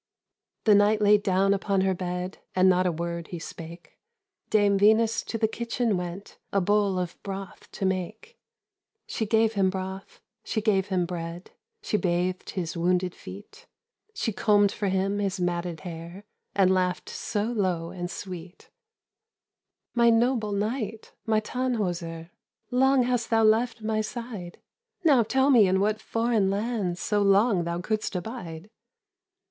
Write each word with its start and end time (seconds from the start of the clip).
The 0.63 0.73
knight 0.73 0.99
lay 0.99 1.19
down 1.19 1.53
upon 1.53 1.81
her 1.81 1.93
bed, 1.93 2.39
And 2.55 2.67
not 2.67 2.87
a 2.87 2.91
word 2.91 3.27
he 3.27 3.37
spake; 3.37 3.99
Dame 4.49 4.75
Venus 4.79 5.21
to 5.25 5.37
the 5.37 5.47
kitchen 5.47 5.95
went 5.95 6.39
A 6.51 6.59
bowl 6.59 6.97
of 6.97 7.21
broth 7.21 7.69
to 7.73 7.85
make. 7.85 8.35
She 9.05 9.27
gave 9.27 9.53
him 9.53 9.69
broth, 9.69 10.19
she 10.43 10.59
gave 10.59 10.87
him 10.87 11.05
bread, 11.05 11.51
She 11.83 11.97
bathed 11.97 12.49
his 12.49 12.75
wounded 12.75 13.13
feet; 13.13 13.67
She 14.15 14.33
combed 14.33 14.71
for 14.71 14.87
him 14.87 15.19
his 15.19 15.39
matted 15.39 15.81
hair, 15.81 16.23
And 16.55 16.73
laughed 16.73 17.07
so 17.09 17.43
low 17.43 17.91
and 17.91 18.09
sweet: 18.09 18.71
"My 19.93 20.09
noble 20.09 20.51
knight, 20.51 21.11
my 21.27 21.39
Tannhäuser, 21.41 22.31
Long 22.71 23.03
hast 23.03 23.29
thou 23.29 23.43
left 23.43 23.83
my 23.83 24.01
side. 24.01 24.57
Now 25.05 25.21
tell 25.21 25.51
me 25.51 25.67
in 25.67 25.79
what 25.79 26.01
foreign 26.01 26.49
lands 26.49 26.99
So 26.99 27.21
long 27.21 27.65
thou 27.65 27.79
couldst 27.81 28.15
abide." 28.15 28.71